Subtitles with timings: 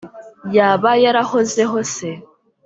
[0.55, 2.09] yaba yarahozeho se